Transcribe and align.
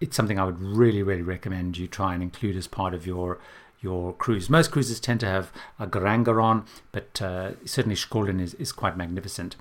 it's 0.00 0.16
something 0.16 0.38
I 0.38 0.44
would 0.44 0.60
really, 0.60 1.02
really 1.02 1.22
recommend 1.22 1.76
you 1.76 1.88
try 1.88 2.14
and 2.14 2.22
include 2.22 2.56
as 2.56 2.68
part 2.68 2.94
of 2.94 3.06
your 3.06 3.40
your 3.80 4.12
cruise. 4.12 4.50
Most 4.50 4.70
cruises 4.70 5.00
tend 5.00 5.20
to 5.20 5.26
have 5.26 5.52
a 5.78 5.86
Geiranger 5.86 6.42
on, 6.42 6.64
but 6.92 7.20
uh, 7.22 7.52
certainly 7.64 7.96
Skjolden 7.96 8.40
is, 8.40 8.54
is 8.54 8.72
quite 8.72 8.96
magnificent. 8.96 9.56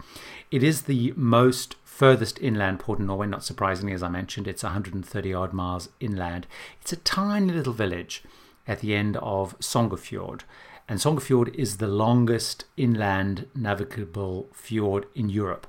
It 0.51 0.63
is 0.63 0.83
the 0.83 1.13
most 1.15 1.75
furthest 1.83 2.39
inland 2.41 2.79
port 2.79 2.99
in 2.99 3.07
Norway, 3.07 3.27
not 3.27 3.43
surprisingly, 3.43 3.93
as 3.93 4.03
I 4.03 4.09
mentioned, 4.09 4.47
it's 4.47 4.63
130 4.63 5.33
odd 5.33 5.53
miles 5.53 5.89
inland. 5.99 6.45
It's 6.81 6.93
a 6.93 6.97
tiny 6.97 7.51
little 7.51 7.73
village 7.73 8.23
at 8.67 8.81
the 8.81 8.95
end 8.95 9.17
of 9.17 9.57
Sognefjord. 9.59 10.41
And 10.87 10.99
Sognefjord 10.99 11.53
is 11.55 11.77
the 11.77 11.87
longest 11.87 12.65
inland 12.77 13.47
navigable 13.55 14.47
fjord 14.53 15.07
in 15.15 15.29
Europe. 15.29 15.67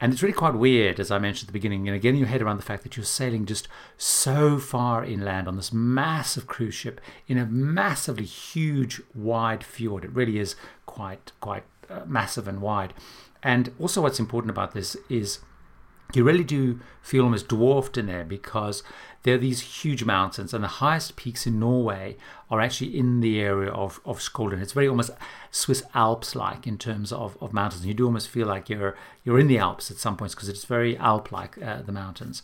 And 0.00 0.12
it's 0.12 0.22
really 0.22 0.32
quite 0.32 0.54
weird, 0.54 0.98
as 0.98 1.10
I 1.10 1.18
mentioned 1.18 1.48
at 1.48 1.52
the 1.52 1.58
beginning, 1.58 1.84
you 1.84 1.92
know, 1.92 1.98
getting 1.98 2.18
your 2.18 2.28
head 2.28 2.40
around 2.40 2.56
the 2.56 2.62
fact 2.62 2.84
that 2.84 2.96
you're 2.96 3.04
sailing 3.04 3.44
just 3.44 3.68
so 3.98 4.58
far 4.58 5.04
inland 5.04 5.46
on 5.46 5.56
this 5.56 5.72
massive 5.72 6.46
cruise 6.46 6.74
ship 6.74 7.00
in 7.28 7.36
a 7.36 7.44
massively 7.44 8.24
huge, 8.24 9.02
wide 9.14 9.62
fjord. 9.62 10.04
It 10.04 10.12
really 10.12 10.38
is 10.38 10.56
quite, 10.86 11.32
quite 11.40 11.64
uh, 11.90 12.00
massive 12.06 12.48
and 12.48 12.62
wide. 12.62 12.94
And 13.42 13.72
also, 13.78 14.00
what's 14.00 14.18
important 14.18 14.50
about 14.50 14.72
this 14.72 14.96
is 15.10 15.40
you 16.16 16.24
really 16.24 16.44
do 16.44 16.80
feel 17.02 17.24
almost 17.24 17.48
dwarfed 17.48 17.96
in 17.96 18.06
there 18.06 18.24
because 18.24 18.82
there 19.22 19.34
are 19.34 19.38
these 19.38 19.60
huge 19.82 20.04
mountains, 20.04 20.54
and 20.54 20.64
the 20.64 20.68
highest 20.68 21.16
peaks 21.16 21.46
in 21.46 21.60
Norway 21.60 22.16
are 22.50 22.60
actually 22.60 22.98
in 22.98 23.20
the 23.20 23.40
area 23.40 23.70
of, 23.70 24.00
of 24.04 24.18
Skjolden. 24.18 24.62
It's 24.62 24.72
very 24.72 24.88
almost 24.88 25.10
Swiss 25.50 25.82
Alps 25.94 26.34
like 26.34 26.66
in 26.66 26.78
terms 26.78 27.12
of, 27.12 27.36
of 27.40 27.52
mountains. 27.52 27.84
You 27.84 27.92
do 27.92 28.06
almost 28.06 28.28
feel 28.28 28.46
like 28.46 28.70
you're 28.70 28.96
you're 29.22 29.38
in 29.38 29.46
the 29.46 29.58
Alps 29.58 29.90
at 29.90 29.98
some 29.98 30.16
points 30.16 30.34
because 30.34 30.48
it's 30.48 30.64
very 30.64 30.96
Alp 30.96 31.30
like, 31.30 31.62
uh, 31.62 31.82
the 31.82 31.92
mountains. 31.92 32.42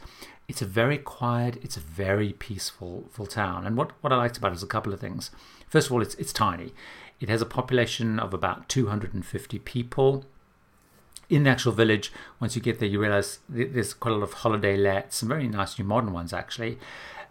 It's 0.49 0.63
a 0.63 0.67
very 0.67 0.99
quiet, 0.99 1.59
it's 1.63 1.77
a 1.77 1.81
very 1.81 2.35
peaceful 2.35 3.09
full 3.11 3.27
town. 3.27 3.67
And 3.67 3.77
what, 3.77 3.93
what 4.03 4.13
I 4.13 4.17
liked 4.17 4.37
about 4.37 4.53
it 4.53 4.57
is 4.57 4.63
a 4.63 4.69
couple 4.69 4.93
of 4.93 5.01
things. 5.01 5.31
First 5.69 5.89
of 5.89 5.93
all, 5.93 6.03
it's, 6.03 6.15
it's 6.17 6.33
tiny. 6.33 6.73
It 7.19 7.29
has 7.29 7.43
a 7.43 7.47
population 7.47 8.21
of 8.21 8.35
about 8.35 8.69
250 8.69 9.59
people 9.61 10.25
in 11.29 11.45
the 11.45 11.51
actual 11.51 11.73
village, 11.73 12.13
once 12.41 12.55
you 12.55 12.63
get 12.63 12.79
there, 12.79 12.89
you 12.89 13.01
realize 13.01 13.41
there's 13.49 13.95
quite 13.95 14.13
a 14.13 14.15
lot 14.15 14.23
of 14.23 14.33
holiday 14.35 14.77
lets, 14.77 15.17
some 15.17 15.29
very 15.29 15.49
nice 15.49 15.79
new 15.79 15.85
modern 15.85 16.13
ones 16.13 16.33
actually. 16.33 16.79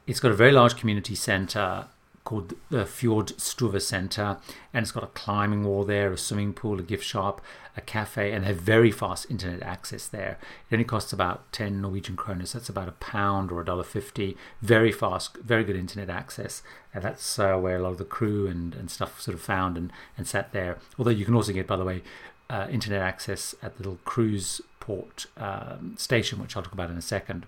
It's 0.07 0.19
got 0.19 0.31
a 0.31 0.35
very 0.35 0.51
large 0.51 0.75
community 0.75 1.15
centre 1.15 1.85
called 2.25 2.55
the 2.69 2.85
Fjord 2.85 3.39
Stue 3.39 3.79
Centre, 3.79 4.37
and 4.73 4.83
it's 4.83 4.91
got 4.91 5.03
a 5.03 5.07
climbing 5.07 5.63
wall 5.63 5.83
there, 5.83 6.11
a 6.11 6.17
swimming 6.17 6.53
pool, 6.53 6.79
a 6.79 6.83
gift 6.83 7.05
shop, 7.05 7.39
a 7.77 7.81
cafe, 7.81 8.31
and 8.31 8.43
they 8.43 8.47
have 8.47 8.57
very 8.57 8.89
fast 8.89 9.29
internet 9.29 9.61
access 9.61 10.07
there. 10.07 10.39
It 10.69 10.73
only 10.73 10.85
costs 10.85 11.13
about 11.13 11.51
10 11.51 11.81
Norwegian 11.81 12.15
kroner, 12.15 12.45
so 12.45 12.57
that's 12.57 12.69
about 12.69 12.89
a 12.89 12.93
pound 12.93 13.51
or 13.51 13.61
a 13.61 13.65
dollar 13.65 13.83
fifty. 13.83 14.35
Very 14.61 14.91
fast, 14.91 15.37
very 15.37 15.63
good 15.63 15.75
internet 15.75 16.09
access, 16.09 16.63
and 16.93 17.03
that's 17.03 17.37
uh, 17.37 17.57
where 17.57 17.77
a 17.77 17.81
lot 17.81 17.91
of 17.91 17.97
the 17.99 18.05
crew 18.05 18.47
and, 18.47 18.73
and 18.73 18.89
stuff 18.89 19.21
sort 19.21 19.35
of 19.35 19.41
found 19.41 19.77
and, 19.77 19.93
and 20.17 20.27
sat 20.27 20.51
there. 20.51 20.79
Although 20.97 21.11
you 21.11 21.25
can 21.25 21.35
also 21.35 21.53
get, 21.53 21.67
by 21.67 21.75
the 21.75 21.85
way, 21.85 22.01
uh, 22.49 22.67
internet 22.69 23.01
access 23.01 23.55
at 23.61 23.77
the 23.77 23.83
little 23.83 23.99
cruise 24.05 24.61
port 24.79 25.25
um, 25.37 25.95
station, 25.97 26.39
which 26.39 26.55
I'll 26.55 26.63
talk 26.63 26.73
about 26.73 26.89
in 26.89 26.97
a 26.97 27.01
second. 27.01 27.45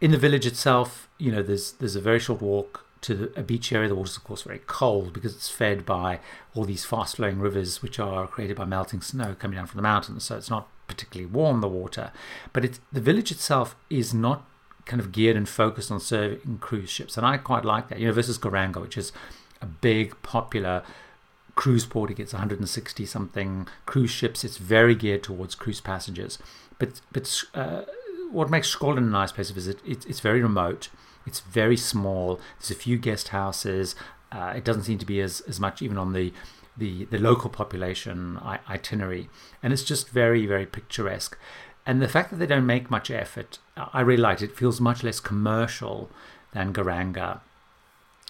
In 0.00 0.10
the 0.10 0.18
village 0.18 0.46
itself, 0.46 1.08
you 1.18 1.30
know, 1.30 1.42
there's 1.42 1.72
there's 1.72 1.96
a 1.96 2.00
very 2.00 2.18
short 2.18 2.42
walk 2.42 2.84
to 3.02 3.14
the, 3.14 3.40
a 3.40 3.42
beach 3.42 3.72
area. 3.72 3.88
The 3.88 3.94
water's 3.94 4.16
of 4.16 4.24
course 4.24 4.42
very 4.42 4.60
cold 4.66 5.12
because 5.12 5.34
it's 5.34 5.50
fed 5.50 5.86
by 5.86 6.18
all 6.54 6.64
these 6.64 6.84
fast 6.84 7.16
flowing 7.16 7.38
rivers, 7.38 7.82
which 7.82 7.98
are 7.98 8.26
created 8.26 8.56
by 8.56 8.64
melting 8.64 9.00
snow 9.00 9.36
coming 9.38 9.56
down 9.56 9.66
from 9.66 9.78
the 9.78 9.82
mountains. 9.82 10.24
So 10.24 10.36
it's 10.36 10.50
not 10.50 10.68
particularly 10.88 11.30
warm 11.30 11.60
the 11.60 11.68
water, 11.68 12.10
but 12.52 12.78
the 12.92 13.00
village 13.00 13.30
itself 13.30 13.76
is 13.88 14.12
not 14.12 14.44
kind 14.84 15.00
of 15.00 15.12
geared 15.12 15.36
and 15.36 15.48
focused 15.48 15.92
on 15.92 16.00
serving 16.00 16.58
cruise 16.60 16.90
ships, 16.90 17.16
and 17.16 17.24
I 17.24 17.36
quite 17.36 17.64
like 17.64 17.88
that. 17.88 18.00
You 18.00 18.08
know, 18.08 18.12
versus 18.12 18.38
Geiranger, 18.38 18.80
which 18.80 18.98
is 18.98 19.12
a 19.60 19.66
big 19.66 20.20
popular 20.22 20.82
cruise 21.54 21.86
port. 21.86 22.10
It 22.10 22.14
gets 22.14 22.32
160 22.32 23.06
something 23.06 23.66
cruise 23.86 24.10
ships. 24.10 24.44
It's 24.44 24.56
very 24.56 24.94
geared 24.94 25.22
towards 25.22 25.54
cruise 25.54 25.80
passengers. 25.80 26.38
But 26.78 27.00
but 27.12 27.42
uh, 27.54 27.82
what 28.30 28.50
makes 28.50 28.74
Skjolden 28.74 28.98
a 28.98 29.00
nice 29.02 29.32
place 29.32 29.48
to 29.48 29.54
visit? 29.54 29.78
It, 29.86 30.06
it's 30.06 30.20
very 30.20 30.42
remote. 30.42 30.88
It's 31.26 31.40
very 31.40 31.76
small. 31.76 32.40
There's 32.58 32.70
a 32.70 32.74
few 32.74 32.98
guest 32.98 33.28
houses. 33.28 33.94
Uh, 34.30 34.54
it 34.56 34.64
doesn't 34.64 34.84
seem 34.84 34.98
to 34.98 35.06
be 35.06 35.20
as, 35.20 35.40
as 35.42 35.60
much 35.60 35.82
even 35.82 35.98
on 35.98 36.12
the 36.12 36.32
the, 36.74 37.04
the 37.06 37.18
local 37.18 37.50
population 37.50 38.38
itinerary, 38.66 39.28
and 39.62 39.74
it's 39.74 39.84
just 39.84 40.08
very 40.08 40.46
very 40.46 40.64
picturesque. 40.64 41.38
And 41.84 42.00
the 42.00 42.08
fact 42.08 42.30
that 42.30 42.36
they 42.36 42.46
don't 42.46 42.64
make 42.64 42.90
much 42.90 43.10
effort, 43.10 43.58
I 43.76 44.00
really 44.00 44.22
like 44.22 44.40
it. 44.40 44.50
It 44.50 44.56
feels 44.56 44.80
much 44.80 45.02
less 45.02 45.20
commercial 45.20 46.08
than 46.52 46.72
Geiranger 46.72 47.40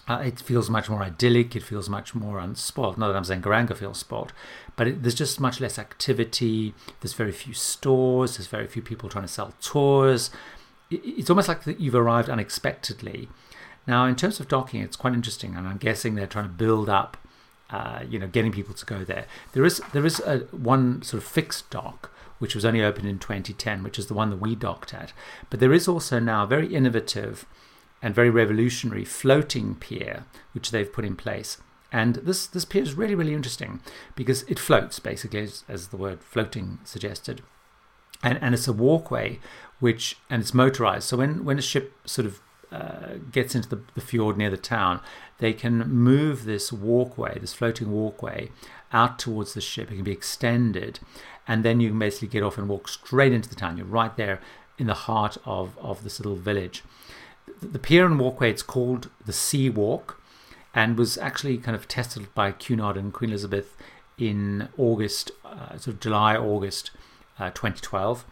uh, 0.07 0.21
it 0.25 0.39
feels 0.39 0.69
much 0.69 0.89
more 0.89 1.01
idyllic. 1.01 1.55
It 1.55 1.63
feels 1.63 1.89
much 1.89 2.13
more 2.13 2.39
unspoiled. 2.39 2.97
Not 2.97 3.07
that 3.07 3.15
I'm 3.15 3.23
saying 3.23 3.41
Geiranger 3.41 3.77
feels 3.77 3.99
spoiled, 3.99 4.33
but 4.75 4.87
it, 4.87 5.03
there's 5.03 5.15
just 5.15 5.39
much 5.39 5.61
less 5.61 5.79
activity. 5.79 6.73
There's 6.99 7.13
very 7.13 7.31
few 7.31 7.53
stores. 7.53 8.37
There's 8.37 8.47
very 8.47 8.67
few 8.67 8.81
people 8.81 9.07
trying 9.07 9.25
to 9.25 9.31
sell 9.31 9.53
tours. 9.61 10.29
It, 10.91 11.01
it's 11.05 11.29
almost 11.29 11.47
like 11.47 11.63
that 11.63 11.79
you've 11.79 11.95
arrived 11.95 12.29
unexpectedly. 12.29 13.29
Now, 13.87 14.05
in 14.05 14.15
terms 14.15 14.39
of 14.39 14.47
docking, 14.47 14.81
it's 14.81 14.95
quite 14.95 15.13
interesting, 15.13 15.55
and 15.55 15.67
I'm 15.67 15.77
guessing 15.77 16.15
they're 16.15 16.27
trying 16.27 16.45
to 16.45 16.53
build 16.53 16.89
up, 16.89 17.17
uh, 17.69 18.03
you 18.09 18.19
know, 18.19 18.27
getting 18.27 18.51
people 18.51 18.73
to 18.73 18.85
go 18.85 19.05
there. 19.05 19.25
There 19.53 19.63
is 19.63 19.81
there 19.93 20.05
is 20.05 20.19
a, 20.21 20.39
one 20.51 21.01
sort 21.01 21.23
of 21.23 21.29
fixed 21.29 21.69
dock 21.69 22.09
which 22.39 22.55
was 22.55 22.65
only 22.65 22.83
opened 22.83 23.07
in 23.07 23.17
2010, 23.19 23.83
which 23.83 23.97
is 23.97 24.07
the 24.07 24.13
one 24.13 24.29
that 24.29 24.41
we 24.41 24.53
docked 24.53 24.93
at. 24.93 25.13
But 25.49 25.61
there 25.61 25.71
is 25.71 25.87
also 25.87 26.19
now 26.19 26.43
a 26.43 26.47
very 26.47 26.75
innovative 26.75 27.45
and 28.03 28.13
very 28.13 28.29
revolutionary 28.29 29.05
floating 29.05 29.73
pier, 29.75 30.25
which 30.53 30.69
they've 30.69 30.91
put 30.91 31.05
in 31.05 31.15
place. 31.15 31.57
And 31.91 32.15
this, 32.15 32.45
this 32.45 32.65
pier 32.65 32.83
is 32.83 32.95
really, 32.95 33.15
really 33.15 33.33
interesting 33.33 33.79
because 34.13 34.43
it 34.43 34.59
floats, 34.59 34.99
basically, 34.99 35.39
as, 35.39 35.63
as 35.69 35.87
the 35.87 35.97
word 35.97 36.21
floating 36.21 36.79
suggested. 36.83 37.41
And, 38.21 38.37
and 38.41 38.53
it's 38.53 38.67
a 38.67 38.73
walkway 38.73 39.39
which, 39.79 40.17
and 40.29 40.41
it's 40.41 40.53
motorized. 40.53 41.07
So 41.07 41.17
when, 41.17 41.45
when 41.45 41.57
a 41.57 41.61
ship 41.61 41.93
sort 42.05 42.25
of 42.25 42.41
uh, 42.71 43.15
gets 43.31 43.55
into 43.55 43.69
the, 43.69 43.81
the 43.95 44.01
fjord 44.01 44.37
near 44.37 44.49
the 44.49 44.57
town, 44.57 44.99
they 45.37 45.53
can 45.53 45.89
move 45.89 46.43
this 46.43 46.73
walkway, 46.73 47.39
this 47.39 47.53
floating 47.53 47.91
walkway, 47.91 48.49
out 48.91 49.17
towards 49.17 49.53
the 49.53 49.61
ship. 49.61 49.91
It 49.91 49.95
can 49.95 50.03
be 50.03 50.11
extended, 50.11 50.99
and 51.47 51.63
then 51.63 51.79
you 51.79 51.89
can 51.89 51.99
basically 51.99 52.27
get 52.27 52.43
off 52.43 52.57
and 52.57 52.67
walk 52.67 52.87
straight 52.87 53.31
into 53.31 53.49
the 53.49 53.55
town. 53.55 53.77
You're 53.77 53.85
right 53.85 54.15
there 54.17 54.41
in 54.77 54.87
the 54.87 54.93
heart 54.93 55.37
of, 55.45 55.77
of 55.77 56.03
this 56.03 56.19
little 56.19 56.35
village. 56.35 56.83
The, 57.61 57.79
pier 57.79 58.05
and 58.05 58.19
walkway, 58.19 58.49
it's 58.49 58.63
called 58.63 59.09
the 59.25 59.33
Sea 59.33 59.69
Walk, 59.69 60.21
and 60.73 60.97
was 60.97 61.17
actually 61.17 61.57
kind 61.57 61.75
of 61.75 61.87
tested 61.87 62.33
by 62.33 62.51
Cunard 62.51 62.97
and 62.97 63.13
Queen 63.13 63.29
Elizabeth 63.29 63.75
in 64.17 64.69
August, 64.77 65.31
uh, 65.45 65.77
sort 65.77 65.87
of 65.87 65.99
July, 65.99 66.35
August 66.35 66.91
uh, 67.39 67.49
2012. 67.49 68.25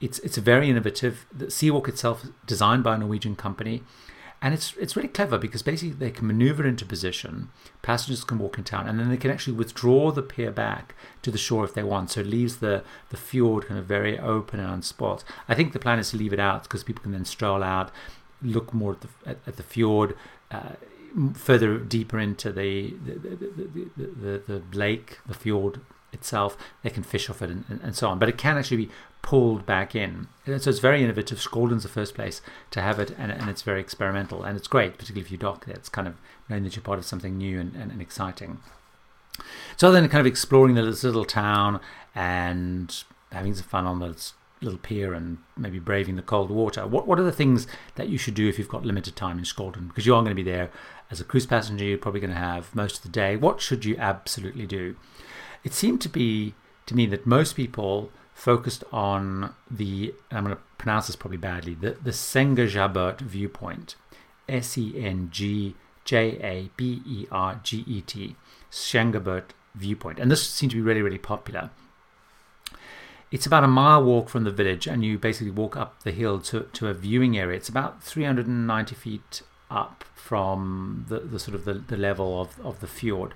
It's 0.00 0.18
it's 0.20 0.38
a 0.38 0.40
very 0.40 0.70
innovative. 0.70 1.26
The 1.36 1.46
Seawalk 1.46 1.88
itself, 1.88 2.26
designed 2.46 2.84
by 2.84 2.94
a 2.94 2.98
Norwegian 2.98 3.34
company, 3.34 3.82
and 4.40 4.54
it's 4.54 4.74
it's 4.76 4.94
really 4.94 5.08
clever 5.08 5.38
because 5.38 5.62
basically 5.62 5.94
they 5.94 6.12
can 6.12 6.26
maneuver 6.26 6.64
into 6.64 6.86
position. 6.86 7.50
Passengers 7.82 8.22
can 8.22 8.38
walk 8.38 8.58
in 8.58 8.64
town, 8.64 8.86
and 8.86 9.00
then 9.00 9.08
they 9.08 9.16
can 9.16 9.32
actually 9.32 9.56
withdraw 9.56 10.12
the 10.12 10.22
pier 10.22 10.52
back 10.52 10.94
to 11.22 11.32
the 11.32 11.38
shore 11.38 11.64
if 11.64 11.74
they 11.74 11.82
want. 11.82 12.12
So 12.12 12.20
it 12.20 12.26
leaves 12.26 12.58
the 12.58 12.84
the 13.10 13.16
fjord 13.16 13.66
kind 13.66 13.80
of 13.80 13.86
very 13.86 14.18
open 14.18 14.60
and 14.60 14.70
unspoiled. 14.70 15.24
I 15.48 15.54
think 15.56 15.72
the 15.72 15.80
plan 15.80 15.98
is 15.98 16.10
to 16.10 16.16
leave 16.16 16.32
it 16.32 16.38
out 16.38 16.62
because 16.62 16.84
people 16.84 17.02
can 17.02 17.12
then 17.12 17.24
stroll 17.24 17.64
out, 17.64 17.90
look 18.42 18.72
more 18.72 18.92
at 18.92 19.00
the 19.00 19.08
at, 19.26 19.38
at 19.46 19.56
the 19.56 19.62
fjord. 19.62 20.16
Uh, 20.50 20.70
further 21.34 21.78
deeper 21.78 22.18
into 22.18 22.52
the 22.52 22.94
the, 23.04 23.14
the, 23.14 23.90
the, 23.96 24.06
the, 24.06 24.42
the 24.46 24.76
lake, 24.76 25.18
the 25.26 25.34
fjord 25.34 25.80
itself, 26.12 26.56
they 26.82 26.90
can 26.90 27.02
fish 27.02 27.28
off 27.28 27.42
it 27.42 27.50
and, 27.50 27.64
and, 27.68 27.80
and, 27.82 27.96
so 27.96 28.08
on. 28.08 28.18
But 28.18 28.28
it 28.28 28.38
can 28.38 28.56
actually 28.56 28.78
be 28.78 28.90
pulled 29.22 29.66
back 29.66 29.94
in. 29.94 30.28
And 30.46 30.60
so 30.62 30.70
it's 30.70 30.78
very 30.78 31.02
innovative. 31.02 31.38
Skjolden's 31.38 31.82
the 31.82 31.88
first 31.88 32.14
place 32.14 32.40
to 32.70 32.80
have 32.80 32.98
it, 32.98 33.10
and, 33.18 33.30
and 33.30 33.48
it's 33.48 33.62
very 33.62 33.80
experimental. 33.80 34.42
And 34.42 34.56
it's 34.56 34.68
great, 34.68 34.94
particularly 34.94 35.24
if 35.24 35.30
you 35.30 35.38
dock 35.38 35.66
there. 35.66 35.74
It's 35.74 35.88
kind 35.88 36.08
of 36.08 36.14
knowing 36.48 36.64
that 36.64 36.76
you're 36.76 36.82
part 36.82 36.98
of 36.98 37.04
something 37.04 37.36
new 37.36 37.60
and, 37.60 37.74
and, 37.74 37.92
and 37.92 38.00
exciting. 38.00 38.58
So 39.76 39.92
then, 39.92 40.08
kind 40.08 40.20
of 40.20 40.26
exploring 40.26 40.74
the 40.74 40.82
little 40.82 41.24
town 41.24 41.80
and 42.14 43.04
having 43.30 43.54
some 43.54 43.64
fun 43.64 43.86
on 43.86 44.00
the 44.00 44.32
little 44.60 44.78
pier 44.78 45.14
and 45.14 45.38
maybe 45.56 45.78
braving 45.78 46.16
the 46.16 46.22
cold 46.22 46.50
water. 46.50 46.86
What 46.86 47.06
what 47.06 47.18
are 47.18 47.24
the 47.24 47.32
things 47.32 47.66
that 47.94 48.08
you 48.08 48.18
should 48.18 48.34
do 48.34 48.48
if 48.48 48.58
you've 48.58 48.68
got 48.68 48.84
limited 48.84 49.16
time 49.16 49.38
in 49.38 49.44
Skjolden? 49.44 49.88
Because 49.88 50.06
you 50.06 50.14
are 50.14 50.22
going 50.22 50.36
to 50.36 50.42
be 50.42 50.48
there 50.48 50.70
as 51.10 51.20
a 51.20 51.24
cruise 51.24 51.46
passenger. 51.46 51.84
You're 51.84 51.98
probably 51.98 52.20
going 52.20 52.32
to 52.32 52.38
have 52.38 52.74
most 52.74 52.96
of 52.98 53.02
the 53.02 53.08
day. 53.08 53.36
What 53.36 53.60
should 53.60 53.84
you 53.84 53.96
absolutely 53.96 54.66
do? 54.66 54.96
It 55.64 55.72
seemed 55.72 56.00
to 56.02 56.08
be 56.08 56.54
to 56.86 56.94
me 56.94 57.06
that 57.06 57.26
most 57.26 57.54
people 57.54 58.10
focused 58.34 58.84
on 58.92 59.54
the 59.70 60.14
I'm 60.30 60.44
going 60.44 60.56
to 60.56 60.62
pronounce 60.78 61.08
this 61.08 61.16
probably 61.16 61.38
badly 61.38 61.74
the 61.74 61.96
the 62.02 62.10
Sengjabert 62.10 63.20
viewpoint, 63.20 63.96
S 64.48 64.78
E 64.78 64.94
N 64.96 65.28
G 65.30 65.74
J 66.04 66.38
A 66.42 66.70
B 66.76 67.02
E 67.06 67.26
R 67.30 67.60
G 67.62 67.84
E 67.86 68.00
T, 68.00 68.36
Sengjabert 68.70 69.50
viewpoint, 69.74 70.18
and 70.18 70.30
this 70.30 70.48
seemed 70.48 70.70
to 70.70 70.76
be 70.76 70.82
really 70.82 71.02
really 71.02 71.18
popular. 71.18 71.70
It's 73.30 73.46
about 73.46 73.64
a 73.64 73.68
mile 73.68 74.02
walk 74.02 74.28
from 74.28 74.44
the 74.44 74.50
village, 74.50 74.86
and 74.86 75.04
you 75.04 75.18
basically 75.18 75.50
walk 75.50 75.76
up 75.76 76.02
the 76.02 76.12
hill 76.12 76.40
to, 76.40 76.60
to 76.72 76.88
a 76.88 76.94
viewing 76.94 77.36
area. 77.38 77.56
It's 77.56 77.68
about 77.68 78.02
390 78.02 78.94
feet 78.94 79.42
up 79.70 80.04
from 80.14 81.06
the, 81.08 81.20
the 81.20 81.38
sort 81.38 81.54
of 81.54 81.64
the, 81.64 81.74
the 81.74 81.96
level 81.96 82.40
of, 82.40 82.58
of 82.60 82.80
the 82.80 82.86
fjord. 82.86 83.34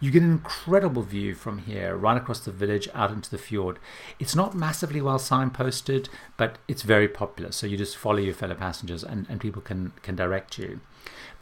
You 0.00 0.10
get 0.10 0.22
an 0.22 0.32
incredible 0.32 1.02
view 1.02 1.34
from 1.34 1.58
here, 1.58 1.96
right 1.96 2.16
across 2.16 2.40
the 2.40 2.50
village 2.50 2.88
out 2.94 3.10
into 3.10 3.30
the 3.30 3.38
fjord. 3.38 3.78
It's 4.18 4.34
not 4.34 4.54
massively 4.54 5.00
well 5.00 5.18
signposted, 5.18 6.08
but 6.36 6.58
it's 6.66 6.82
very 6.82 7.08
popular. 7.08 7.52
So 7.52 7.66
you 7.66 7.76
just 7.76 7.96
follow 7.96 8.18
your 8.18 8.34
fellow 8.34 8.54
passengers 8.54 9.04
and, 9.04 9.26
and 9.28 9.40
people 9.40 9.62
can, 9.62 9.92
can 10.02 10.16
direct 10.16 10.58
you. 10.58 10.80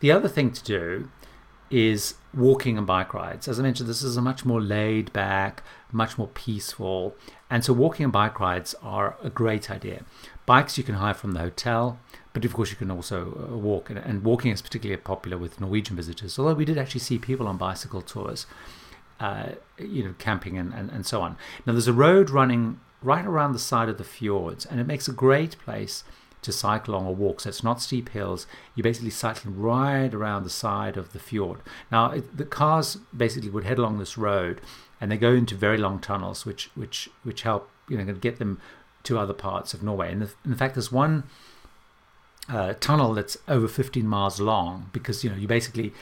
The 0.01 0.13
other 0.13 0.29
thing 0.29 0.53
to 0.53 0.65
do 0.65 1.11
is 1.71 2.15
walking 2.35 2.77
and 2.77 2.87
bike 2.87 3.15
rides. 3.15 3.47
As 3.49 3.61
I 3.61 3.63
mentioned, 3.63 3.89
this 3.89 4.03
is 4.03 4.17
a 4.17 4.23
much 4.23 4.45
more 4.45 4.61
laid 4.61 5.13
back, 5.13 5.63
much 5.93 6.19
more 6.19 6.29
peaceful. 6.29 7.15
And 7.51 7.65
so 7.65 7.73
walking 7.73 8.05
and 8.05 8.13
bike 8.13 8.39
rides 8.39 8.75
are 8.83 9.17
a 9.23 9.29
great 9.29 9.71
idea. 9.71 10.05
Bikes 10.47 10.79
you 10.79 10.85
can 10.85 10.95
hire 10.95 11.15
from 11.15 11.33
the 11.33 11.41
hotel. 11.41 11.99
But 12.33 12.45
of 12.45 12.55
course, 12.55 12.71
you 12.71 12.77
can 12.77 12.91
also 12.91 13.49
uh, 13.51 13.57
walk, 13.57 13.91
and, 13.91 13.99
and, 13.99 14.23
walking 14.23 14.53
is 14.53 14.63
particularly 14.63 15.01
popular 15.03 15.37
with 15.37 15.61
Norwegian 15.61 15.97
visitors. 15.97 16.39
Although 16.39 16.55
we 16.55 16.65
did 16.65 16.79
actually 16.79 17.01
see 17.01 17.19
people 17.19 17.49
on 17.49 17.57
bicycle 17.57 18.03
tours, 18.03 18.47
uh, 19.19 19.51
you 19.79 20.05
know, 20.05 20.15
camping 20.19 20.57
and, 20.57 20.73
and, 20.73 20.91
and 20.91 21.05
so 21.05 21.23
on. 21.23 21.37
Now, 21.67 21.73
there's 21.73 21.89
a 21.89 21.93
road 21.93 22.31
running 22.31 22.79
right 23.03 23.27
around 23.27 23.53
the 23.53 23.59
side 23.59 23.89
of 23.89 23.99
the 23.99 24.05
fjords, 24.05 24.65
and 24.65 24.79
it 24.79 24.87
makes 24.87 25.09
a 25.09 25.13
great 25.13 25.59
place 25.59 26.05
to 26.43 26.53
cycle 26.53 26.95
along 26.95 27.07
or 27.07 27.15
walk. 27.15 27.41
So 27.41 27.49
it's 27.49 27.65
not 27.65 27.83
steep 27.83 28.11
hills. 28.11 28.47
You're 28.75 28.85
basically 28.85 29.11
cycling 29.11 29.61
right 29.61 30.13
around 30.15 30.45
the 30.45 30.51
side 30.51 30.97
of 30.97 31.13
the 31.13 31.19
fjord. 31.19 31.61
Now, 31.91 32.13
it, 32.13 32.37
the 32.37 32.45
cars 32.45 32.97
basically 33.15 33.51
would 33.51 33.65
head 33.65 33.79
along 33.79 33.99
this 33.99 34.17
road, 34.17 34.61
and 35.01 35.11
they 35.11 35.17
go 35.17 35.33
into 35.33 35.55
very 35.55 35.79
long 35.79 35.99
tunnels, 35.99 36.45
which 36.45 36.71
which 36.75 37.09
which 37.23 37.43
help 37.43 37.71
you 37.89 37.99
know 37.99 38.13
get 38.15 38.39
them 38.39 38.61
to 39.05 39.19
other 39.19 39.33
parts 39.33 39.73
of 39.75 39.83
Norway. 39.83 40.13
And 40.13 40.29
in 40.45 40.55
fact, 40.55 40.75
there's 40.75 40.93
one 40.93 41.25
uh, 42.49 42.75
tunnel 42.81 43.15
that's 43.15 43.37
over 43.49 43.69
15 43.69 44.07
miles 44.07 44.41
long 44.41 44.91
because 44.93 45.23
you 45.23 45.31
know 45.31 45.37
you 45.37 45.47
basically 45.47 45.93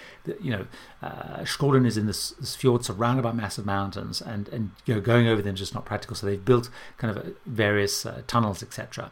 you 0.40 0.50
know 0.50 0.66
uh, 1.02 1.44
is 1.44 1.96
in 1.96 2.06
this, 2.06 2.30
this, 2.30 2.56
fjord 2.56 2.84
surrounded 2.84 3.22
by 3.22 3.32
massive 3.32 3.66
mountains 3.66 4.22
and 4.22 4.48
and 4.48 4.70
you 4.86 4.94
know 4.94 5.00
going 5.00 5.28
over 5.28 5.42
them 5.42 5.54
is 5.54 5.60
just 5.60 5.74
not 5.74 5.84
practical. 5.84 6.16
So 6.16 6.26
they've 6.26 6.44
built 6.44 6.70
kind 6.96 7.16
of 7.16 7.24
uh, 7.24 7.30
various 7.46 8.06
uh, 8.06 8.22
tunnels 8.26 8.62
etc 8.62 9.10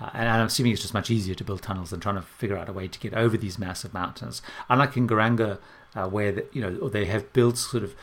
uh, 0.00 0.10
and 0.14 0.28
I'm 0.28 0.46
assuming 0.46 0.72
it's 0.72 0.82
just 0.82 0.94
much 0.94 1.10
easier 1.10 1.34
to 1.34 1.44
build 1.44 1.62
tunnels 1.62 1.90
than 1.90 2.00
trying 2.00 2.14
to 2.14 2.22
figure 2.22 2.56
out 2.56 2.68
a 2.68 2.72
way 2.72 2.88
to 2.88 2.98
get 2.98 3.12
over 3.14 3.36
these 3.36 3.58
massive 3.58 3.92
mountains. 3.92 4.40
Unlike 4.68 4.96
in 4.96 5.06
Geiranger 5.06 5.58
uh, 5.94 6.08
where 6.08 6.32
the, 6.32 6.46
you 6.52 6.62
know 6.62 6.88
they 6.88 7.04
have 7.06 7.32
built 7.32 7.58
sort 7.58 7.82
of 7.82 7.94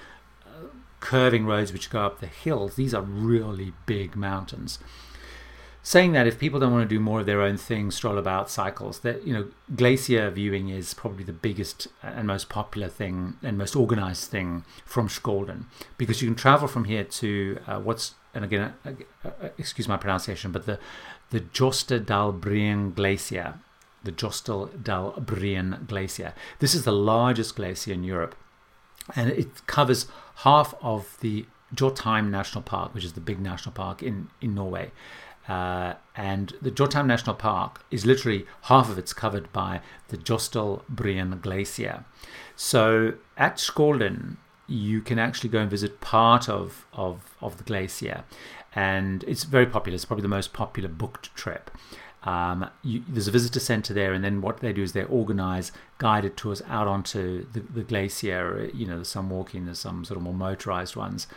curving 0.99 1.45
roads 1.45 1.71
which 1.71 1.89
go 1.89 2.01
up 2.01 2.19
the 2.19 2.27
hills 2.27 2.75
these 2.75 2.93
are 2.93 3.01
really 3.01 3.73
big 3.85 4.15
mountains. 4.15 4.79
Saying 5.83 6.11
that 6.11 6.27
if 6.27 6.37
people 6.37 6.59
don't 6.59 6.73
want 6.73 6.83
to 6.83 6.95
do 6.95 6.99
more 6.99 7.21
of 7.21 7.25
their 7.25 7.41
own 7.41 7.55
thing, 7.55 7.91
stroll 7.91 8.17
about 8.17 8.49
cycles, 8.49 8.99
that 8.99 9.25
you 9.25 9.33
know, 9.33 9.47
glacier 9.73 10.29
viewing 10.29 10.67
is 10.67 10.93
probably 10.93 11.23
the 11.23 11.31
biggest 11.31 11.87
and 12.03 12.27
most 12.27 12.49
popular 12.49 12.89
thing 12.89 13.37
and 13.41 13.57
most 13.57 13.73
organized 13.73 14.29
thing 14.29 14.65
from 14.83 15.07
Skjolden 15.07 15.63
because 15.97 16.21
you 16.21 16.27
can 16.27 16.35
travel 16.35 16.67
from 16.67 16.83
here 16.83 17.05
to 17.05 17.59
uh, 17.67 17.79
what's 17.79 18.15
and 18.37 18.45
again, 18.45 18.73
uh, 18.85 18.91
uh, 19.23 19.49
excuse 19.57 19.87
my 19.87 19.97
pronunciation, 19.97 20.51
but 20.51 20.65
the 20.65 20.77
the 21.29 21.41
Jostedalbreen 21.41 22.93
Glacier, 22.95 23.55
the 24.03 24.11
Jostedalbreen 24.11 25.87
Glacier. 25.87 26.33
This 26.59 26.75
is 26.75 26.83
the 26.83 26.91
largest 26.93 27.55
glacier 27.55 27.93
in 27.93 28.03
Europe, 28.03 28.35
and 29.15 29.29
it 29.29 29.65
covers 29.67 30.07
half 30.37 30.73
of 30.81 31.17
the 31.21 31.45
Jotheim 31.73 32.29
National 32.29 32.61
Park, 32.61 32.93
which 32.93 33.03
is 33.03 33.13
the 33.13 33.21
big 33.21 33.39
national 33.39 33.73
park 33.73 34.01
in 34.01 34.29
in 34.41 34.55
Norway. 34.55 34.91
Uh, 35.47 35.93
and 36.15 36.53
the 36.61 36.71
Jotheim 36.71 37.05
National 37.05 37.35
Park 37.35 37.85
is 37.89 38.05
literally 38.05 38.45
half 38.63 38.89
of 38.89 38.97
it's 38.97 39.13
covered 39.13 39.51
by 39.53 39.79
the 40.09 40.17
Jostedalbreen 40.17 41.41
Glacier. 41.41 42.03
So 42.55 43.13
at 43.37 43.55
Skjolden, 43.57 44.37
you 44.67 44.99
can 45.01 45.17
actually 45.17 45.49
go 45.49 45.59
and 45.59 45.69
visit 45.69 46.01
part 46.01 46.49
of, 46.49 46.85
of, 46.91 47.35
of 47.41 47.57
the 47.57 47.63
glacier. 47.63 48.25
And 48.75 49.23
it's 49.23 49.45
very 49.45 49.65
popular. 49.65 49.95
It's 49.95 50.05
probably 50.05 50.23
the 50.23 50.27
most 50.27 50.51
popular 50.51 50.89
booked 50.89 51.33
trip. 51.33 51.71
Um, 52.23 52.69
you, 52.83 53.03
there's 53.07 53.27
a 53.27 53.31
visitor 53.31 53.59
center 53.59 53.93
there, 53.93 54.13
and 54.13 54.23
then 54.23 54.41
what 54.41 54.59
they 54.59 54.73
do 54.73 54.83
is 54.83 54.93
they 54.93 55.03
organize 55.03 55.71
guided 55.97 56.35
tours 56.35 56.61
out 56.67 56.87
onto 56.87 57.45
the, 57.53 57.61
the 57.61 57.83
glacier. 57.83 58.69
You 58.73 58.87
know, 58.87 58.95
there's 58.95 59.07
some 59.07 59.29
walking, 59.29 59.65
there's 59.65 59.79
some 59.79 60.03
sort 60.03 60.17
of 60.17 60.23
more 60.23 60.33
motorized 60.33 60.95
ones 60.95 61.27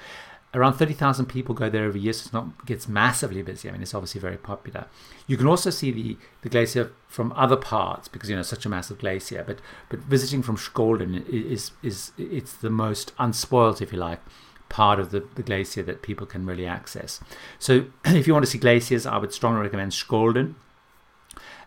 around 0.52 0.75
30,000 0.75 1.26
people 1.26 1.54
go 1.54 1.70
there 1.70 1.84
every 1.84 2.00
year, 2.00 2.12
so 2.12 2.25
it's 2.25 2.32
not 2.32 2.66
gets 2.66 2.88
massively 2.88 3.42
busy. 3.42 3.68
I 3.68 3.72
mean, 3.72 3.82
it's 3.82 3.94
obviously 3.94 4.20
very 4.20 4.37
popular. 4.37 4.87
You 5.26 5.37
can 5.37 5.46
also 5.46 5.70
see 5.70 5.90
the, 5.90 6.16
the 6.42 6.49
glacier 6.49 6.92
from 7.08 7.32
other 7.37 7.56
parts 7.56 8.08
because 8.08 8.28
you 8.28 8.37
know 8.37 8.42
such 8.42 8.66
a 8.66 8.68
massive 8.68 8.99
glacier. 8.99 9.44
But 9.46 9.58
but 9.88 10.00
visiting 10.00 10.42
from 10.42 10.56
Skjolden 10.56 11.28
is 11.28 11.72
is 11.82 12.12
it's 12.18 12.54
the 12.54 12.70
most 12.70 13.12
unspoiled, 13.18 13.80
if 13.80 13.92
you 13.92 13.99
like, 13.99 14.20
part 14.68 14.99
of 14.99 15.10
the, 15.10 15.25
the 15.37 15.42
glacier 15.42 15.82
that 15.84 16.02
people 16.02 16.26
can 16.26 16.46
really 16.46 16.66
access. 16.66 17.20
So 17.58 17.87
if 18.06 18.26
you 18.26 18.32
want 18.32 18.44
to 18.44 18.50
see 18.50 18.58
glaciers, 18.58 19.06
I 19.06 19.18
would 19.18 19.32
strongly 19.32 19.60
recommend 19.60 19.92
Skjolden 19.92 20.54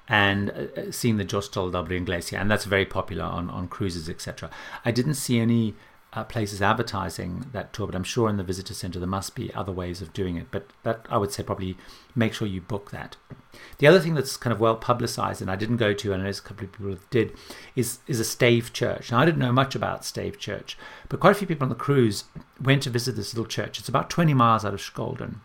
and 0.08 0.50
uh, 0.52 0.82
uh 0.82 0.92
seeing 0.92 1.18
the 1.18 1.26
Jostedalbreen 1.26 2.06
Glacier, 2.06 2.38
and 2.38 2.50
that's 2.50 2.66
very 2.66 2.86
popular 2.86 3.24
on, 3.24 3.50
on 3.50 3.68
cruises, 3.68 4.10
etc. 4.10 4.50
I 4.84 4.92
didn't 4.92 5.16
see 5.16 5.40
any 5.40 5.76
uh, 6.16 6.24
places 6.24 6.62
advertising 6.62 7.48
that 7.54 7.74
tour, 7.74 7.88
but 7.88 7.96
I'm 7.96 8.04
sure 8.04 8.30
in 8.30 8.38
the 8.38 8.44
visitor 8.44 8.74
center 8.74 9.00
there 9.00 9.08
must 9.08 9.34
be 9.34 9.54
other 9.54 9.72
ways 9.72 10.02
of 10.02 10.14
doing 10.14 10.36
it. 10.36 10.48
But 10.52 10.68
that 10.84 11.06
I 11.10 11.18
would 11.18 11.32
say 11.32 11.44
probably 11.44 11.76
make 12.16 12.34
sure 12.34 12.48
you 12.48 12.62
book 12.62 12.92
that. 12.92 13.18
The 13.80 13.88
other 13.88 14.00
thing 14.00 14.14
that's 14.14 14.38
kind 14.38 14.54
of 14.54 14.60
well 14.60 14.76
publicized, 14.76 15.42
and 15.42 15.50
I 15.50 15.56
didn't 15.56 15.78
go 15.78 15.94
to, 15.94 16.14
and 16.14 16.22
I 16.22 16.26
know 16.26 16.32
a 16.32 16.34
couple 16.34 16.66
of 16.66 16.72
people 16.72 16.98
did, 17.10 17.34
is 17.76 18.00
is 18.08 18.20
a 18.20 18.26
stave 18.26 18.74
church. 18.74 19.12
Now 19.12 19.20
I 19.20 19.26
didn't 19.26 19.40
know 19.40 19.52
much 19.52 19.74
about 19.74 20.06
stave 20.06 20.38
church, 20.38 20.78
but 21.10 21.20
quite 21.20 21.32
a 21.32 21.36
few 21.36 21.48
people 21.48 21.66
on 21.66 21.70
the 21.70 21.76
cruise 21.76 22.26
went 22.62 22.84
to 22.84 22.90
visit 22.90 23.16
this 23.16 23.34
little 23.34 23.50
church. 23.50 23.80
It's 23.80 23.90
about 23.90 24.10
20 24.10 24.34
miles 24.34 24.64
out 24.64 24.74
of 24.74 24.82
Skjolden. 24.82 25.38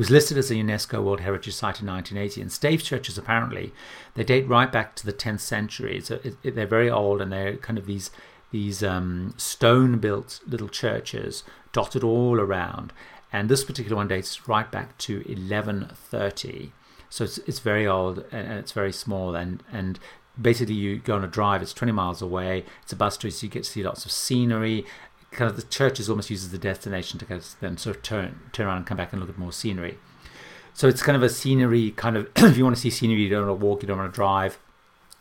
Was 0.00 0.08
listed 0.08 0.38
as 0.38 0.50
a 0.50 0.54
UNESCO 0.54 1.04
World 1.04 1.20
Heritage 1.20 1.52
Site 1.52 1.82
in 1.82 1.86
1980, 1.86 2.40
and 2.40 2.50
stave 2.50 2.82
churches 2.82 3.18
apparently 3.18 3.74
they 4.14 4.24
date 4.24 4.48
right 4.48 4.72
back 4.72 4.96
to 4.96 5.04
the 5.04 5.12
10th 5.12 5.40
century. 5.40 6.00
So 6.00 6.18
it, 6.24 6.36
it, 6.42 6.54
they're 6.54 6.66
very 6.66 6.88
old, 6.88 7.20
and 7.20 7.30
they're 7.30 7.58
kind 7.58 7.78
of 7.78 7.84
these 7.84 8.10
these 8.50 8.82
um, 8.82 9.34
stone-built 9.36 10.40
little 10.46 10.70
churches 10.70 11.44
dotted 11.74 12.02
all 12.02 12.40
around. 12.40 12.94
And 13.30 13.50
this 13.50 13.62
particular 13.62 13.94
one 13.94 14.08
dates 14.08 14.48
right 14.48 14.72
back 14.72 14.96
to 15.00 15.16
1130. 15.16 16.72
So 17.10 17.24
it's, 17.24 17.36
it's 17.36 17.58
very 17.58 17.86
old 17.86 18.24
and 18.32 18.52
it's 18.52 18.72
very 18.72 18.94
small. 18.94 19.34
And, 19.34 19.62
and 19.70 19.98
basically, 20.40 20.76
you 20.76 20.96
go 20.96 21.16
on 21.16 21.24
a 21.24 21.28
drive, 21.28 21.60
it's 21.60 21.74
20 21.74 21.92
miles 21.92 22.22
away. 22.22 22.64
It's 22.84 22.94
a 22.94 22.96
bus 22.96 23.18
tour, 23.18 23.30
so 23.30 23.44
you 23.44 23.50
get 23.50 23.64
to 23.64 23.70
see 23.70 23.82
lots 23.82 24.06
of 24.06 24.12
scenery. 24.12 24.86
Kind 25.30 25.50
of 25.50 25.56
the 25.56 25.62
church 25.62 26.00
is 26.00 26.08
almost 26.08 26.30
used 26.30 26.44
as 26.44 26.50
the 26.50 26.58
destination 26.58 27.18
to 27.18 27.24
kind 27.24 27.40
of 27.40 27.54
then 27.60 27.76
sort 27.76 27.96
of 27.96 28.02
turn, 28.02 28.40
turn 28.52 28.66
around 28.66 28.78
and 28.78 28.86
come 28.86 28.96
back 28.96 29.12
and 29.12 29.20
look 29.20 29.30
at 29.30 29.38
more 29.38 29.52
scenery. 29.52 29.98
So 30.74 30.88
it's 30.88 31.02
kind 31.02 31.16
of 31.16 31.22
a 31.22 31.28
scenery 31.28 31.90
kind 31.92 32.16
of, 32.16 32.28
if 32.36 32.56
you 32.56 32.64
want 32.64 32.76
to 32.76 32.82
see 32.82 32.90
scenery, 32.90 33.22
you 33.22 33.28
don't 33.28 33.46
want 33.46 33.60
to 33.60 33.64
walk, 33.64 33.82
you 33.82 33.88
don't 33.88 33.98
want 33.98 34.12
to 34.12 34.16
drive, 34.16 34.58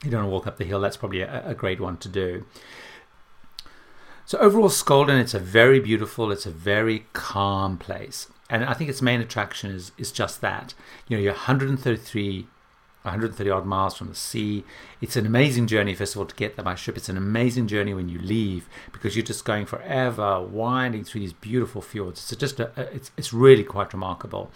you 0.04 0.10
don't 0.10 0.22
want 0.22 0.30
to 0.30 0.34
walk 0.34 0.48
up 0.48 0.58
the 0.58 0.66
hill, 0.66 0.80
that's 0.80 0.98
probably 0.98 1.22
a, 1.22 1.50
a 1.50 1.54
great 1.54 1.80
one 1.80 1.98
to 1.98 2.10
do. 2.10 2.46
So 4.30 4.38
overall, 4.38 4.70
Skjolden, 4.70 5.20
it's 5.20 5.34
a 5.34 5.40
very 5.40 5.80
beautiful, 5.80 6.32
it's 6.32 6.46
a 6.46 6.52
very 6.52 7.08
calm 7.14 7.78
place, 7.80 8.28
and 8.48 8.64
I 8.64 8.76
think 8.76 8.88
its 8.88 9.02
main 9.02 9.22
attraction 9.22 9.72
is 9.72 9.92
is 9.98 10.12
just 10.12 10.40
that. 10.42 10.76
You 11.08 11.18
know, 11.18 11.24
you're 11.24 11.34
133, 11.34 12.46
130 13.04 13.50
odd 13.50 13.66
miles 13.66 13.96
from 13.96 14.10
the 14.10 14.16
sea. 14.16 14.66
It's 15.02 15.16
an 15.16 15.26
amazing 15.26 15.68
journey, 15.68 15.96
first 15.96 16.16
of 16.16 16.20
all, 16.20 16.26
to 16.26 16.36
get 16.36 16.56
there 16.56 16.66
by 16.66 16.76
ship. 16.76 16.98
It's 16.98 17.10
an 17.10 17.18
amazing 17.18 17.68
journey 17.68 17.94
when 17.94 18.10
you 18.10 18.20
leave 18.20 18.68
because 18.92 19.16
you're 19.16 19.26
just 19.26 19.46
going 19.46 19.66
forever, 19.66 20.42
winding 20.42 21.06
through 21.06 21.22
these 21.22 21.34
beautiful 21.34 21.82
fjords. 21.82 22.32
It's 22.32 22.40
just 22.40 22.60
a, 22.60 22.72
it's 22.94 23.12
it's 23.18 23.32
really 23.32 23.64
quite 23.64 23.94
remarkable. 23.94 24.52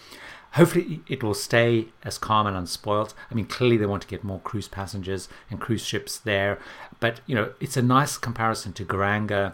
Hopefully, 0.53 1.01
it 1.07 1.23
will 1.23 1.33
stay 1.33 1.88
as 2.03 2.19
calm 2.19 2.45
and 2.45 2.55
unspoilt. 2.55 3.13
I 3.31 3.33
mean, 3.33 3.45
clearly 3.45 3.77
they 3.77 3.88
want 3.88 4.03
to 4.03 4.07
get 4.07 4.23
more 4.23 4.39
cruise 4.41 4.67
passengers 4.67 5.27
and 5.50 5.59
cruise 5.59 5.83
ships 5.83 6.19
there, 6.19 6.59
but 7.00 7.21
you 7.25 7.33
know, 7.33 7.53
it's 7.59 7.77
a 7.77 7.81
nice 7.81 8.17
comparison 8.17 8.73
to 8.73 8.85
Geiranger 8.85 9.53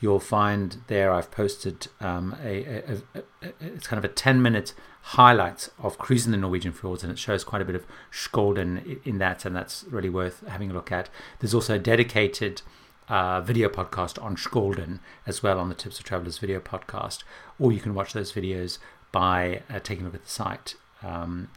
you'll 0.00 0.20
find 0.20 0.78
there 0.86 1.12
I've 1.12 1.30
posted 1.30 1.88
um, 2.00 2.36
a, 2.42 2.64
a, 2.64 3.02
a, 3.14 3.22
it's 3.60 3.86
kind 3.86 4.02
of 4.02 4.10
a 4.10 4.12
10 4.12 4.40
minute 4.40 4.72
highlight 5.02 5.68
of 5.78 5.98
cruising 5.98 6.32
the 6.32 6.38
Norwegian 6.38 6.72
fjords, 6.72 7.02
and 7.02 7.10
it 7.10 7.18
shows 7.18 7.44
quite 7.44 7.62
a 7.62 7.64
bit 7.64 7.74
of 7.74 7.86
Skjolden 8.12 9.04
in 9.06 9.18
that, 9.18 9.44
and 9.44 9.56
that's 9.56 9.84
really 9.88 10.10
worth 10.10 10.46
having 10.46 10.70
a 10.70 10.74
look 10.74 10.92
at. 10.92 11.08
There's 11.40 11.54
also 11.54 11.76
a 11.76 11.78
dedicated 11.78 12.62
uh, 13.08 13.40
video 13.40 13.68
podcast 13.68 14.22
on 14.22 14.36
Skjolden 14.36 15.00
as 15.26 15.42
well 15.42 15.58
on 15.58 15.68
the 15.68 15.74
Tips 15.74 15.98
for 15.98 16.04
Travelers 16.04 16.38
video 16.38 16.60
podcast, 16.60 17.24
or 17.58 17.72
you 17.72 17.80
can 17.80 17.94
watch 17.94 18.12
those 18.12 18.32
videos 18.32 18.78
by 19.12 19.62
uh, 19.70 19.78
taking 19.78 20.04
a 20.04 20.08
look 20.08 20.14
at 20.14 20.24
the 20.24 20.30
site. 20.30 20.74
Um, 21.02 21.48